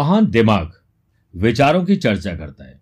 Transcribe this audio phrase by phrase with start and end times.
[0.00, 0.70] महान दिमाग
[1.34, 2.80] विचारों की चर्चा करता है,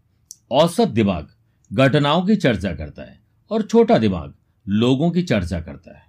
[0.50, 1.28] औसत दिमाग
[1.70, 3.18] घटनाओं की चर्चा करता है
[3.50, 4.34] और छोटा दिमाग
[4.66, 6.02] लोगों की चर्चा करता है।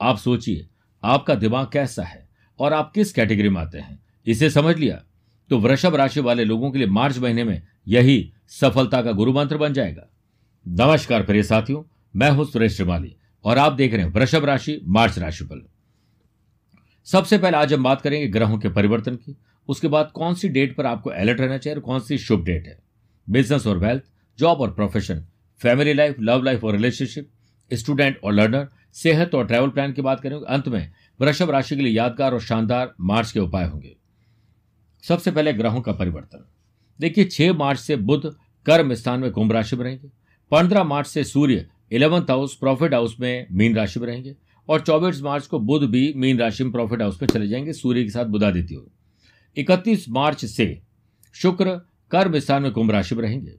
[0.00, 0.66] आप सोचिए,
[1.02, 3.98] आपका दिमाग कैसा है और आप किस कैटेगरी में आते हैं?
[4.26, 5.02] इसे समझ लिया?
[5.50, 9.56] तो वृषभ राशि वाले लोगों के लिए मार्च महीने में यही सफलता का गुरु मंत्र
[9.56, 10.08] बन जाएगा।
[10.66, 11.82] नमस्कार प्रिय साथियों,
[12.14, 15.62] मैं हूँ सुरेश श्रीमाली और आप देख रहे हैं वृषभ राशि, मार्च राशिफल।
[17.06, 19.36] सबसे पहले आज हम बात करेंगे ग्रहों के परिवर्तन की।
[19.68, 22.66] उसके बाद कौन सी डेट पर आपको अलर्ट रहना चाहिए और कौन सी शुभ डेट
[22.66, 22.78] है?
[23.30, 24.02] बिज़नेस और वेल्थ
[24.38, 25.26] जॉब और profession
[25.58, 27.30] family life love life और रिलेशनशिप
[27.72, 31.82] स्टूडेंट और लर्नर सेहत और ट्रैवल प्लान की बात करेंगे। अंत में, वृषभ राशि के
[31.82, 33.96] लिए यादगार और शानदार मार्च के उपाय होंगे।
[35.02, 36.48] सबसे पहले ग्रहों का परिवर्तन।
[37.00, 40.08] देखिए, छह मार्च से बुध कर्म स्थान में कुंभ राशि में रहेंगे।
[40.50, 44.36] पंद्रह मार्च से Surya eleventh house profit house में मीन राशि में रहेंगे
[44.68, 48.02] और चौबीस मार्च को बुध भी मीन राशि में प्रॉफिट हाउस में चले जाएँगे। सूर्य
[48.02, 48.90] के साथ बुधादित्य हो
[49.56, 50.82] इकतीस मार्च से
[51.32, 51.70] शुक्र,
[52.10, 53.54] कर्म स्थान में कुंभ राशि में रहेंगे।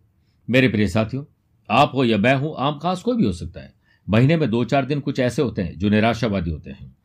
[0.49, 1.25] मेरे प्रिय साथियों,
[1.69, 3.73] आप हो या मैं हूँ, आम खास कोई भी हो सकता है।
[4.09, 6.97] महीने में दो चार दिन कुछ ऐसे होते हैं जो निराशावादी होते हैं।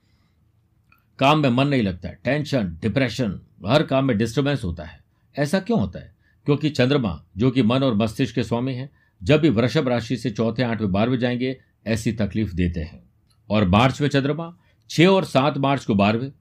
[1.18, 5.00] काम में मन नहीं लगता, टेंशन, डिप्रेशन, हर काम में डिस्टर्बेंस होता है।
[5.38, 6.14] ऐसा क्यों होता है?
[6.44, 8.90] क्योंकि चंद्रमा, जो कि मन और मस्तिष्क के स्वामी हैं,
[9.22, 13.02] जब भी वृषभ राशि से चौथे, आठवें, बारहवें जाएँगे, ऐसी तकलीफ़ देते हैं।
[13.50, 14.56] और मार्च में चंद्रमा,
[14.90, 16.32] छह और सात मार्च को बारहवें,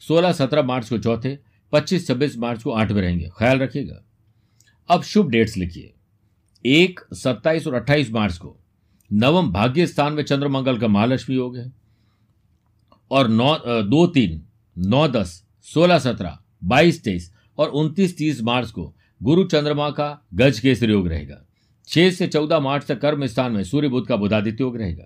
[0.00, 4.04] सोलह, सत्रह मार्च को चौथे पच्चीस छब्बीस मार्च को आठवें रहेंगे। ख्याल रखिएगा।
[4.88, 5.94] अब शुभ डेट्स लिखिए।
[6.66, 8.56] एक, सत्ताईस और अट्ठाईस मार्च को
[9.12, 11.72] नवम भाग्य स्थान में चंद्रमंगल का महालक्ष्मी योग है।
[13.10, 14.42] और नौ दो, तीन,
[14.78, 20.60] नौ, दस, सोलह, सत्रह, बाईस, तेईस और उनतीस, तीस मार्च को गुरु चंद्रमा का गज
[20.60, 21.46] केसरी योग रहेगा।
[21.88, 25.04] छह से चौदह मार्च तक कर्म स्थान में सूर्य बुद्ध का बुधादित्य योग रहेगा।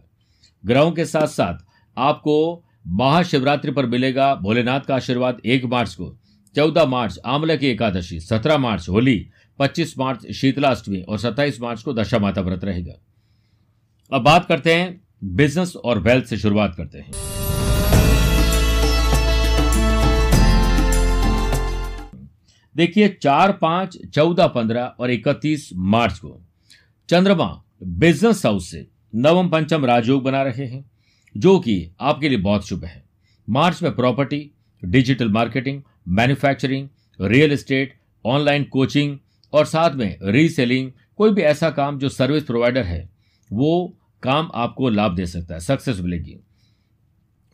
[0.67, 1.65] ग्रहों के साथ साथ
[1.99, 6.19] आपको महाशिवरात्रि पर मिलेगा भोलेनाथ का आशीर्वाद एक मार्च को।
[6.57, 11.93] चौदह मार्च, आमला की एकादशी, सत्रह मार्च, होली, पच्चीस मार्च, शीतलाष्टमी और सत्ताईस मार्च को
[11.93, 12.93] दशा माता व्रत रहेगा।
[14.13, 17.13] अब बात करते हैं बिज़नेस और वेल्थ से शुरुआत करते हैं।
[22.77, 26.41] देखिए, चार पाँच, चौदह पंद्रह और इकतीस मार्च को
[27.09, 30.91] चंद्रमा बिज़नेस हाउस से नवम पंचम राजयोग बना रहे हैं,
[31.37, 33.05] जो कि आपके लिए बहुत शुभ है।
[33.49, 34.51] मार्च में property,
[34.85, 36.89] digital marketing manufacturing
[37.21, 37.95] real estate
[38.25, 39.19] online coaching
[39.53, 43.09] और साथ में रीसेलिंग कोई भी ऐसा काम जो सर्विस प्रोवाइडर है,
[43.51, 46.37] वो काम आपको लाभ दे सकता है सक्सेस मिलेगी।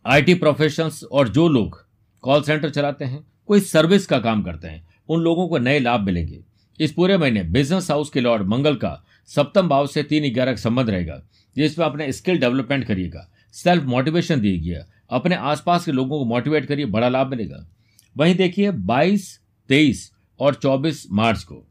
[0.04, 1.84] आईटी प्रोफेशनल्स और जो लोग
[2.24, 6.00] कॉल सेंटर चलाते हैं, कोई सर्विस का काम करते हैं, उन लोगों को नए लाभ
[6.00, 6.40] मिलेंगे।
[6.80, 10.60] इस पूरे महीने बिज़नेस हाउस के लॉर्ड मंगल का सप्तम भाव से तीन ग्यारह का
[10.60, 11.20] संबंध रहेगा,
[11.56, 14.80] जिसमें अपने स्किल डेवलपमेंट करिएगा सेल्फ मोटिवेशन दीजिए
[15.10, 17.66] अपने आसपास के लोगों को मोटिवेट करिए, बड़ा लाभ मिलेगा।
[18.16, 21.66] वहीं देखिए 22, 23 और 24 मार्च को।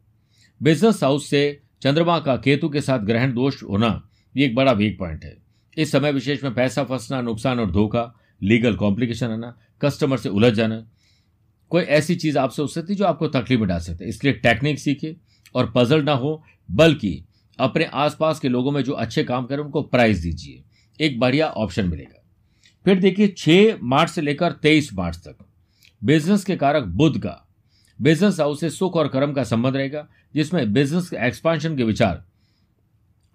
[0.64, 5.00] बिज़नेस हाउस से चंद्रमा का केतु के साथ ग्रहण दोष होना ये एक बड़ा वीक
[5.00, 5.38] पॉइंट है।
[5.78, 10.54] इस समय विशेष में पैसा फंसना नुकसान और धोखा लीगल कॉम्प्लिकेशन आना कस्टमर से उलझ
[10.54, 10.88] जाना
[11.70, 15.16] कोई ऐसी चीज़ आपसे हो सकती जो आपको तकलीफ़ में डाल सकते इसलिए टेक्निक सीखिए
[15.56, 17.26] और पजल ना हो बल्कि
[17.60, 20.64] अपने आसपास के लोगों में जो अच्छे काम करें उनको प्राइज दीजिए।
[21.06, 22.26] एक बढ़िया ऑप्शन मिलेगा।
[22.86, 25.49] फिर देखिए छह मार्च से लेकर तेईस मार्च तक।
[26.04, 27.48] बिज़नेस के कारक बुद्ध का।
[28.02, 32.24] बिज़नेस हाउस से सुख और कर्म का संबंध रहेगा, जिसमें बिज़नेस एक्सपांशन के विचार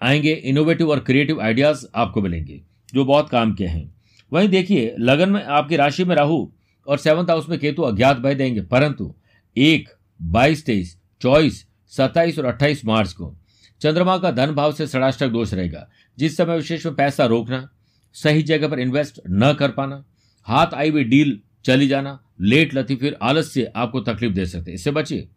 [0.02, 2.62] आएँगे इनोवेटिव और क्रिएटिव आइडियाज़ आपको मिलेंगे,
[2.94, 3.94] जो बहुत काम के हैं।
[4.32, 6.48] वहीं देखिए, लगन में आपकी राशि में राहु
[6.86, 9.14] और सेवंथ हाउस में केतु अज्ञात भय देंगे, परंतु
[9.56, 9.88] एक,
[10.22, 13.36] बाईस, तेईस, चौबीस, सत्ताईस और अट्ठाईस मार्च को
[13.80, 15.88] चंद्रमा का धन भाव से षडाष्टक दोष रहेगा,
[16.18, 17.68] जिस समय विशेष में पैसा रोकना,
[18.12, 20.04] सही जगह पर इन्वेस्ट न कर पाना,
[20.42, 24.90] हाथ आई हुई डील चली जाना लेट लती फिर आलस्य आपको तकलीफ़ दे सकते इससे
[24.90, 25.28] बचिए।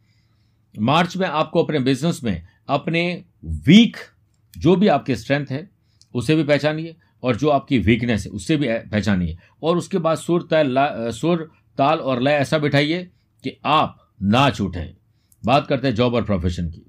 [0.76, 3.98] मार्च में आपको अपने बिज़नेस में अपने वीक,
[4.58, 5.70] जो भी आपके स्ट्रेंथ है,
[6.16, 10.48] उसे भी पहचानिए, और जो आपकी वीकनेस है, उससे भी पहचानिए। और उसके बाद सुर
[10.54, 13.04] तय सुर, ताल और लय ऐसा बिठाइए
[13.44, 14.94] कि आप ना छूटें
[15.44, 16.84] बात करते हैं जॉब और प्रोफेशन की।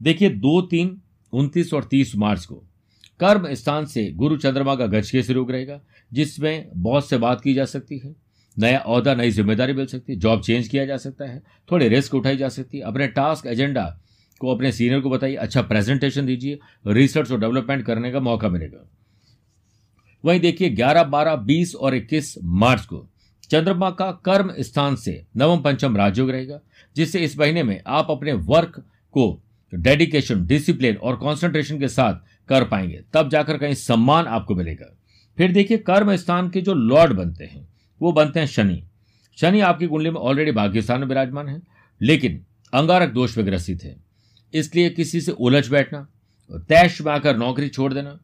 [0.00, 1.00] देखिए, दो तीन
[1.32, 2.62] उनतीस और तीस मार्च को।
[3.20, 5.80] कर्म स्थान से गुरु चंद्रमा का गज के योग रहेगा
[6.12, 8.14] जिसमें बहुत से बात की जा सकती है।
[8.56, 12.14] नया अहदा नई ज़िम्मेदारी मिल सकती है जॉब चेंज किया जा सकता है थोड़े रिस्क
[12.14, 14.00] उठाई जा सकती है। अपने टास्क एजेंडा
[14.40, 18.88] को अपने सीनियर को बताइए अच्छा प्रेजेंटेशन दीजिए रिसर्च और डेवलपमेंट करने का मौका मिलेगा।
[20.24, 23.08] वहीं देखिए 11, 12, 20 और 21 मार्च को
[23.50, 26.60] चंद्रमा का कर्म स्थान से नवम पंचम राजयोग रहेगा
[26.96, 28.84] जिससे इस महीने में आप अपने वर्क
[29.14, 29.41] को
[29.74, 32.14] डेडिकेशन डिसिप्लिन और कॉन्सेंट्रेशन के साथ
[32.48, 34.98] कर पाएँगे। तब जाकर कहीं सम्मान आपको मिलेगा।
[35.38, 37.68] फिर देखिए, कर्म स्थान के जो लॉर्ड बनते हैं,
[38.00, 38.82] वो बनते हैं शनि।
[39.36, 41.62] शनि आपकी कुंडली में ऑलरेडी भाग्यस्थान में विराजमान है,
[42.02, 43.96] लेकिन अंगारक दोष में ग्रसित है।
[44.54, 46.08] इसलिए किसी से उलझ बैठना,
[46.50, 48.20] तैश में आकर नौकरी छोड़ देना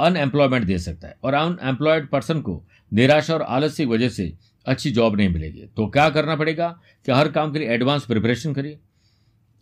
[0.00, 4.32] अनएम्प्लॉयमेंट दे सकता है और अनएम्प्लॉयड पर्सन को निराशा और आलस्य की वजह से
[4.66, 6.68] अच्छी जॉब नहीं मिलेगी। तो क्या करना पड़ेगा
[7.06, 8.78] कि हर काम के लिए एडवांस प्रिपरेशन करिए।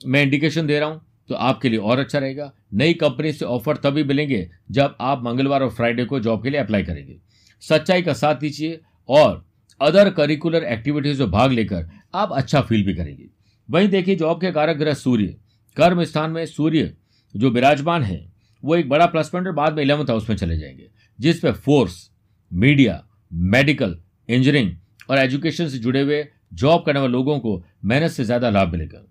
[0.06, 3.76] मैं इंडिकेशन दे रहा हूँ तो आपके लिए और अच्छा रहेगा। नई कंपनी से ऑफ़र
[3.76, 7.18] तभी मिलेंगे जब आप मंगलवार और फ्राइडे को जॉब के लिए अप्लाई करेंगे।
[7.62, 9.44] सच्चाई का साथ दीजिए और
[9.80, 13.28] अदर करिकुलर एक्टिविटीज़ में भाग लेकर आप अच्छा फील भी करेंगे।
[13.68, 15.36] वहीं देखिए, जॉब के कारक ग्रह सूर्य।
[15.76, 16.92] कर्म स्थान में सूर्य
[17.34, 18.26] जो विराजमान है,
[18.62, 20.88] वो एक बड़ा प्लस पॉइंट और बाद में इलेवंथ हाउस में चले जाएँगे
[21.18, 22.10] जिसपे फोर्स,
[22.50, 23.02] मीडिया,
[23.32, 23.96] मेडिकल,
[24.28, 24.74] इंजीनियरिंग
[25.10, 29.04] और एजुकेशन से जुड़े हुए जॉब करने वाले लोगों को मेहनत से ज़्यादा लाभ मिलेगा।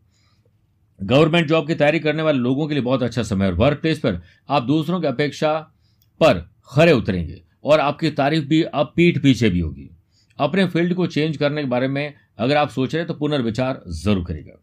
[0.99, 3.99] गवर्नमेंट जॉब की तैयारी करने वाले लोगों के लिए बहुत अच्छा समय और वर्क प्लेस
[3.99, 5.53] पर आप दूसरों की अपेक्षा
[6.21, 6.39] पर
[6.69, 9.89] खरे उतरेंगे और आपकी तारीफ़ भी अब पीठ पीछे भी होगी।
[10.37, 13.81] अपने फ़ील्ड को चेंज करने के बारे में अगर आप सोच रहे हैं तो पुनर्विचार
[13.95, 14.61] ज़रूर करेगा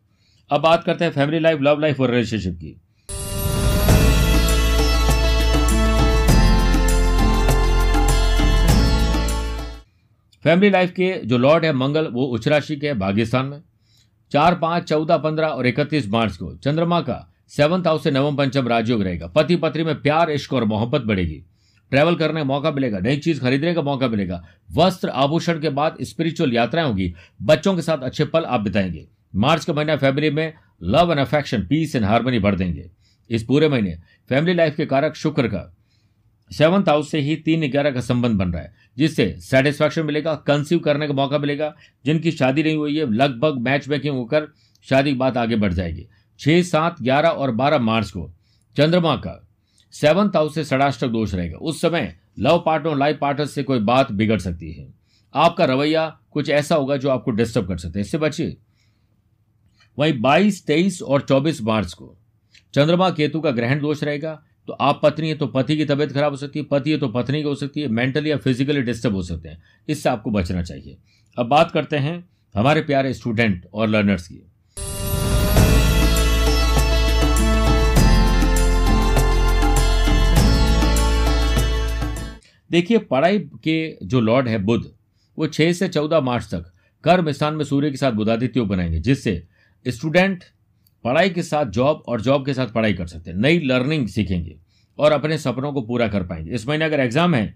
[0.50, 2.80] अब बात करते हैं फैमिली लाइफ लव लाइफ और रिलेशनशिप की।
[10.44, 13.62] फैमिली लाइफ के जो लॉर्ड है, मंगल, वो उच्च राशि के भाग्यस्थान में।
[14.34, 18.68] चार पाँच चौदह पंद्रह और इकतीस मार्च को चंद्रमा का सेवंथ हाउस से नवम पंचम
[18.68, 21.44] राजयोग रहेगा। पति पत्नी में प्यार, इश्क और मोहब्बत बढ़ेगी।
[21.90, 25.96] ट्रैवल करने का मौका मिलेगा, नई चीज़ खरीदने का मौका मिलेगा। वस्त्र आभूषण के बाद
[26.02, 30.54] स्पिरिचुअल यात्राएँ होगी। बच्चों के साथ अच्छे पल आप बिताएँगे। मार्च का महीना फैमिली में
[30.82, 32.90] love and affection peace and harmony बढ़ देंगे।
[33.30, 33.96] इस पूरे महीने
[34.28, 35.76] फैमिली लाइफ के कारक शुक्र का
[36.52, 40.78] सेवंथ हाउस से ही तीन ग्यारह का संबंध बन रहा है। जिससे सेटिस्फैक्शन मिलेगा कंसीव
[40.78, 41.74] करने का मौका मिलेगा।
[42.04, 44.48] जिनकी शादी नहीं हुई है लगभग मैच मेकिंग होकर
[44.82, 46.06] शादी की बात आगे बढ़ जाएगी।
[46.38, 48.30] छह सात ग्यारह और बारह मार्च को
[48.76, 49.48] चंद्रमा का
[49.92, 53.78] सेवंथ हाउस से षडाष्टक दोष रहेगा। उस समय लव पार्टनर और लाइफ पार्टनर से कोई
[53.78, 54.94] बात बिगड़ सकती है।
[55.34, 58.56] आपका रवैया कुछ ऐसा होगा जो आपको डिस्टर्ब कर सकते हैं। इससे बचिए।
[59.98, 62.16] वहीं 22, 23 और 24 मार्च को
[62.74, 66.32] चंद्रमा केतु का ग्रहण दोष रहेगा। तो आप पत्नी है तो पति की तबीयत खराब
[66.32, 69.14] हो सकती है, पति है तो पत्नी की हो सकती है मेंटली या फिजिकली डिस्टर्ब
[69.14, 70.96] हो सकते हैं। इससे आपको बचना चाहिए।
[71.36, 72.24] अब बात करते हैं
[72.54, 74.42] हमारे प्यारे स्टूडेंट और लर्नर्स की।
[82.70, 84.92] देखिए, पढ़ाई के जो लॉर्ड है बुध
[85.38, 86.72] वो छह से चौदह मार्च तक
[87.04, 89.42] कर्म स्थान में सूर्य के साथ बुधादित्य बनाएँगे, जिससे
[89.86, 90.44] स्टूडेंट
[91.04, 94.56] पढ़ाई के साथ जॉब और जॉब के साथ पढ़ाई कर सकते हैं। नई लर्निंग सीखेंगे
[94.98, 97.54] और अपने सपनों को पूरा कर पाएँगे। इस महीने अगर एग्ज़ाम है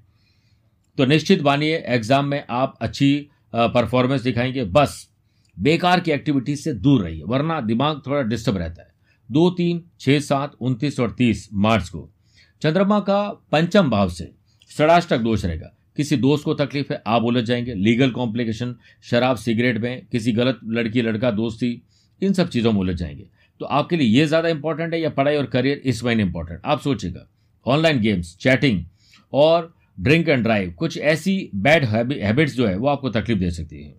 [0.99, 5.09] तो निश्चित मानिए एग्ज़ाम में आप अच्छी परफॉर्मेंस दिखाएँगे। बस,
[5.56, 8.89] बेकार की एक्टिविटीज़ से दूर रहिए, वरना दिमाग थोड़ा डिस्टर्ब रहता है।
[9.29, 12.09] दो, तीन छः सात, उनतीस और तीस मार्च को।
[12.62, 13.23] चंद्रमा का
[13.53, 14.31] पंचम भाव से
[14.71, 19.79] षडाष्टक दोष रहेगा। किसी दोस्त को तकलीफ़ है, आप उलझ जाएँगे। लीगल कॉम्प्लिकेशन, शराब, सिगरेट
[19.79, 21.81] में किसी गलत लड़की, लड़का, दोस्ती,
[22.23, 23.29] इन सब चीज़ों में उलझ जाएँगे।
[23.60, 26.81] तो आपके लिए ये ज़्यादा इंपॉर्टेंट है या पढ़ाई और करियर इस महीने इंपॉर्टेंट आप
[26.81, 27.26] सोचिएगा।
[27.66, 28.84] ऑनलाइन गेम्स चैटिंग
[29.32, 33.82] और ड्रिंक एंड ड्राइव कुछ ऐसी बैड हैबिट्स जो है, वो आपको तकलीफ़ दे सकती
[33.82, 33.94] है।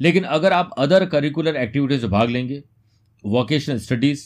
[0.00, 2.62] लेकिन अगर आप अदर करिकुलर एक्टिविटीज़ में भाग लेंगे
[3.24, 4.24] वोकेशनल स्टडीज़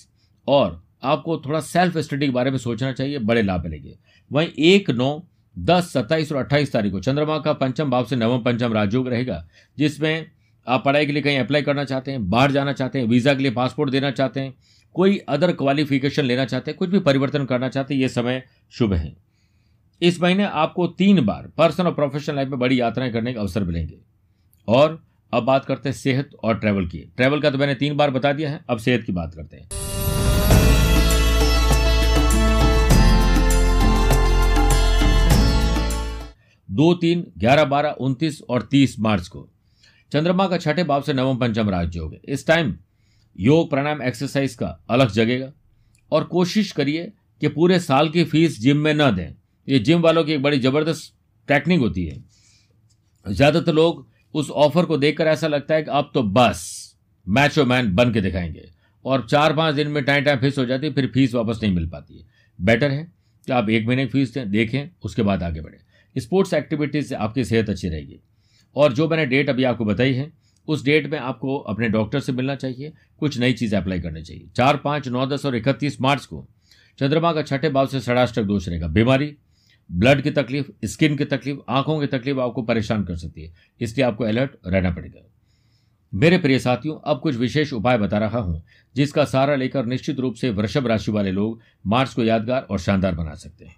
[0.49, 3.95] और आपको थोड़ा सेल्फ स्टडी के बारे में सोचना चाहिए, बड़े लाभ मिलेंगे।
[4.31, 5.23] वहीं एक नौ,
[5.57, 9.45] दस, सत्ताईस और अट्ठाईस तारीख को चंद्रमा का पंचम भाव से नवम, पंचम राजयोग रहेगा,
[9.79, 10.27] जिसमें
[10.69, 13.43] आप पढ़ाई के लिए कहीं अप्लाई करना चाहते हैं, बाहर जाना चाहते हैं वीज़ा के
[13.43, 14.55] लिए पासपोर्ट देना चाहते हैं,
[14.95, 18.93] कोई अदर क्वालिफिकेशन लेना चाहते हैं, कुछ भी परिवर्तन करना चाहते हैं, ये समय शुभ
[18.93, 19.17] है।
[20.03, 23.65] इस महीने आपको तीन बार पर्सनल और प्रोफेशनल लाइफ में बड़ी यात्राएँ करने का अवसर
[23.65, 23.99] मिलेंगे।
[24.69, 28.11] और अब बात करते हैं सेहत और ट्रैवल की। ट्रैवल का तो मैंने तीन बार
[28.11, 29.69] बता दिया है, अब सेहत की बात करते हैं।
[36.71, 39.49] दो तीन, ग्यारह बारह, उनतीस और तीस मार्च को।
[40.13, 42.75] चंद्रमा का छठे भाव से नवम पंचम राजयोग है इस टाइम
[43.39, 45.53] योग प्राणायाम एक्सरसाइज का अलग जगेगा।
[46.13, 49.35] और कोशिश करिए कि पूरे साल की फ़ीस जिम में न दें।
[49.69, 51.13] ये जिम वालों की एक बड़ी ज़बरदस्त
[51.49, 52.25] टेक्निक होती है।
[53.27, 56.65] ज़्यादातर लोग उस ऑफ़र को देखकर ऐसा लगता है कि अब तो बस
[57.27, 58.69] मैचो मैन बन के दिखाएँगे।
[59.05, 61.75] और चार पाँच दिन में टाइम टाइम फ़ीस हो जाती है, फिर फ़ीस वापस नहीं
[61.75, 62.25] मिल पाती है।
[62.59, 63.05] बेटर है
[63.49, 65.79] कि आप एक महीने की फ़ीस दें, देखें, उसके बाद आगे बढ़ें।
[66.17, 68.21] स्पोर्ट्स एक्टिविटीज़ से आपकी सेहत अच्छी रहेगी।
[68.77, 70.33] और जो मैंने डेट अभी आपको बताई है,
[70.69, 74.49] उस डेट में आपको अपने डॉक्टर से मिलना चाहिए। कुछ नई चीज़ें अप्लाई करनी चाहिए।
[74.57, 76.49] चार, पाँच, नौ, दस और इकतीस मार्च को
[76.99, 79.37] चंद्रमा का छठे भाव से षडाष्टक दोष रहेगा। बीमारी
[79.93, 84.07] ब्लड की तकलीफ़ स्किन की तकलीफ़, आँखों की तकलीफ़ आपको परेशान कर सकती है। इसलिए
[84.07, 85.21] आपको अलर्ट रहना पड़ेगा।
[86.15, 88.63] मेरे प्रिय साथियों, अब कुछ विशेष उपाय बता रहा हूँ,
[88.97, 93.15] जिसका सहारा लेकर निश्चित रूप से वृषभ राशि वाले लोग मार्च को यादगार और शानदार
[93.15, 93.77] बना सकते हैं।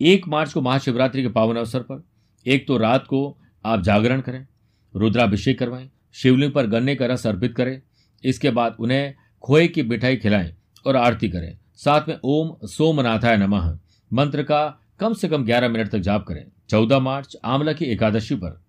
[0.00, 2.02] एक मार्च को महाशिवरात्रि के पावन अवसर पर,
[2.46, 4.46] एक तो रात को आप जागरण करें,
[4.94, 7.80] रुद्राभिषेक करवाएँ, शिवलिंग पर गन्ने का रस अर्पित करें,
[8.24, 10.54] इसके बाद उन्हें खोए की मिठाई खिलाएँ
[10.86, 13.78] और आरती करें। साथ में ओम सोमनाथाय नमः,
[14.10, 18.34] मंत्र का कम से कम 11 मिनट तक जाप करें। 14 मार्च आंवला की एकादशी
[18.34, 18.60] पर।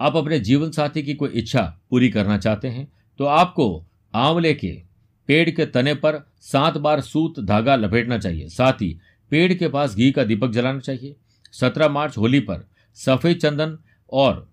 [0.00, 2.88] आप अपने जीवन साथी की कोई इच्छा पूरी करना चाहते हैं
[3.20, 3.84] तो आपको
[4.14, 4.70] आंवले के
[5.28, 8.98] पेड़ के तने पर सात बार सूत धागा लपेटना चाहिए। साथ ही
[9.30, 11.16] पेड़ के पास घी का दीपक जलाना चाहिए।
[11.52, 13.78] सत्रह मार्च होली पर सफ़ेद चंदन
[14.12, 14.52] और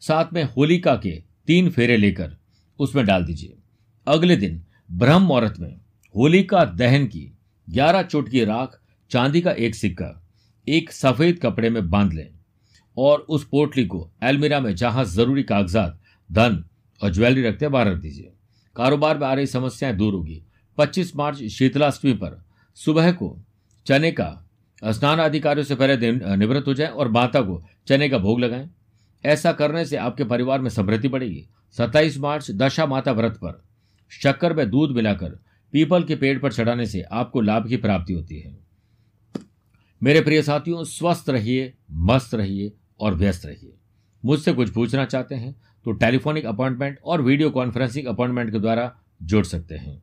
[0.00, 2.36] साथ में होलिका के तीन फेरे लेकर
[2.78, 3.56] उसमें डाल दीजिए।
[4.06, 5.80] अगले दिन ब्रह्म मुहूर्त में
[6.16, 7.38] होलिका दहन की
[7.70, 10.26] ग्यारह चुटकी राख चांदी का एक सिक्का,
[10.68, 12.28] एक सफ़ेद कपड़े में बाँध लें
[12.96, 16.00] और उस पोटली को एलमीरा में जहाँ ज़रूरी कागजात,
[16.32, 16.64] धन
[17.02, 18.32] और ज्वेलरी रखते बाहर रख दीजिए।
[18.76, 20.42] कारोबार में आ रही समस्याएँ दूर होगी।
[20.78, 23.43] 25 मार्च शीतलाष्टमी पर सुबह को
[23.86, 24.30] चने का
[24.82, 28.68] स्नान अधिकारियों से पहले निवृत्त हो जाए और माता को चने का भोग लगाएँ।
[29.24, 33.62] ऐसा करने से आपके परिवार में समृद्धि बढ़ेगी। 27 मार्च, दशा माता व्रत पर।
[34.12, 35.38] शक्कर में दूध मिलाकर
[35.72, 38.58] पीपल के पेड़ पर चढ़ाने से आपको लाभ की प्राप्ति होती है।
[40.02, 43.74] मेरे प्रिय साथियों, स्वस्थ रहिए, मस्त रहिए और व्यस्त रहिए।
[44.24, 45.54] मुझसे कुछ पूछना चाहते हैं
[45.86, 50.02] तो टेलीफोनिक अपॉइंटमेंट और वीडियो कॉन्फ्रेंसिंग अपॉइंटमेंट के द्वारा जुड़ सकते हैं।